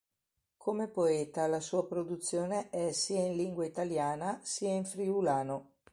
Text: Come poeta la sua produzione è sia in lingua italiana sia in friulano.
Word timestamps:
Come 0.57 0.87
poeta 0.87 1.45
la 1.45 1.59
sua 1.59 1.85
produzione 1.85 2.71
è 2.71 2.91
sia 2.91 3.19
in 3.21 3.35
lingua 3.35 3.65
italiana 3.67 4.39
sia 4.41 4.69
in 4.73 4.83
friulano. 4.83 5.73